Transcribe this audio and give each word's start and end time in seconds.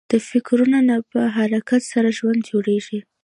د 0.11 0.13
فکرو 0.29 0.65
نه 0.89 0.95
په 1.11 1.19
حرکت 1.35 1.81
سره 1.93 2.09
ژوند 2.17 2.41
جوړېږي. 2.49 2.99